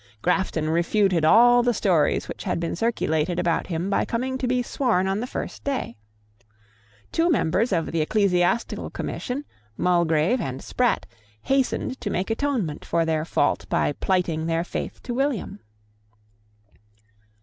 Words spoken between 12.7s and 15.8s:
for their fault by plighting their faith to William.